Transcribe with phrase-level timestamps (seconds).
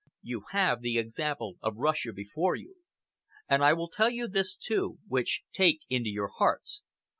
[0.23, 2.77] You have the example of Russia before you.
[3.47, 6.81] And I will tell you this, too, which take into your hearts.